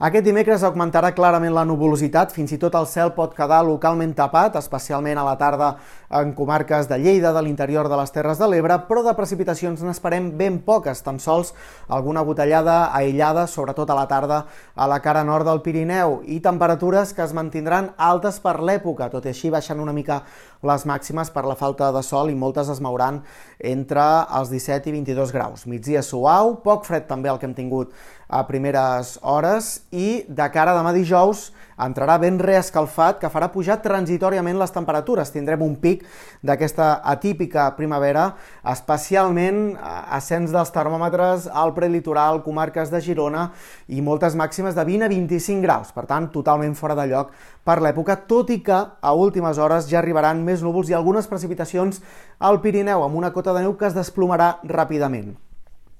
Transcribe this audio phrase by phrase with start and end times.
[0.00, 4.54] Aquest dimecres augmentarà clarament la nuvolositat, fins i tot el cel pot quedar localment tapat,
[4.56, 5.66] especialment a la tarda
[6.16, 10.30] en comarques de Lleida, de l'interior de les Terres de l'Ebre, però de precipitacions n'esperem
[10.38, 11.52] ben poques, tan sols
[11.92, 14.38] alguna botellada aïllada, sobretot a la tarda
[14.72, 19.28] a la cara nord del Pirineu, i temperatures que es mantindran altes per l'època, tot
[19.28, 20.22] i així baixant una mica
[20.64, 23.20] les màximes per la falta de sol i moltes es mouran
[23.60, 24.08] entre
[24.40, 25.66] els 17 i 22 graus.
[25.68, 27.92] Migdia suau, poc fred també el que hem tingut
[28.30, 31.48] a primeres hores i de cara a demà dijous
[31.80, 35.32] entrarà ben reescalfat que farà pujar transitoriament les temperatures.
[35.32, 36.04] Tindrem un pic
[36.46, 38.26] d'aquesta atípica primavera,
[38.72, 43.48] especialment eh, ascens dels termòmetres al prelitoral, comarques de Girona
[43.88, 45.92] i moltes màximes de 20 a 25 graus.
[45.96, 47.34] Per tant, totalment fora de lloc
[47.64, 52.00] per l'època, tot i que a últimes hores ja arribaran més núvols i algunes precipitacions
[52.38, 55.34] al Pirineu, amb una cota de neu que es desplomarà ràpidament.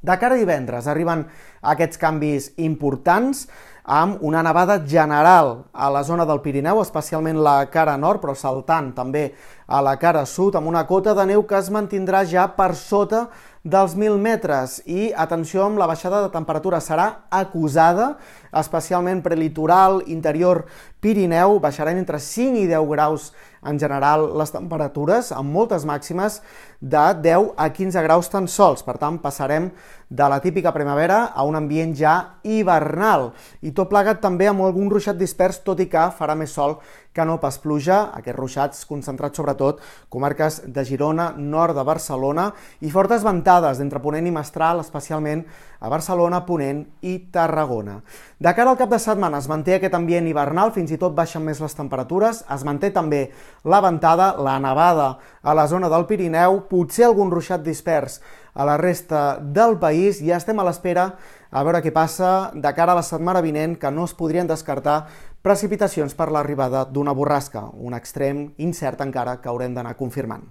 [0.00, 1.26] De cara a divendres arriben
[1.60, 3.44] aquests canvis importants
[3.90, 8.92] amb una nevada general a la zona del Pirineu, especialment la cara nord, però saltant
[8.94, 9.32] també
[9.66, 13.26] a la cara sud, amb una cota de neu que es mantindrà ja per sota
[13.66, 18.14] dels 1.000 metres i atenció amb la baixada de temperatura serà acusada,
[18.56, 20.64] especialment prelitoral, interior,
[21.00, 23.30] Pirineu, baixaran entre 5 i 10 graus
[23.66, 26.40] en general les temperatures, amb moltes màximes
[26.80, 28.82] de 10 a 15 graus tan sols.
[28.86, 29.70] Per tant, passarem
[30.08, 33.30] de la típica primavera a un ambient ja hivernal.
[33.62, 36.78] I tot plegat també amb algun ruixat dispers, tot i que farà més sol
[37.12, 39.80] que no pas pluja, aquests ruixats concentrats sobretot
[40.12, 42.50] comarques de Girona, nord de Barcelona
[42.86, 45.42] i fortes ventades d'entre Ponent i Mestral, especialment
[45.80, 47.98] a Barcelona, Ponent i Tarragona.
[48.38, 51.42] De cara al cap de setmana es manté aquest ambient hivernal, fins i tot baixen
[51.42, 53.26] més les temperatures, es manté també
[53.64, 58.20] la ventada, la nevada a la zona del Pirineu, potser algun ruixat dispers
[58.60, 61.06] a la resta del país i ja estem a l'espera
[61.50, 65.06] a veure què passa de cara a la setmana vinent, que no es podrien descartar
[65.40, 70.44] precipitacions per l'arribada d'una borrasca, un extrem incert encara que haurem d'anar confirmant.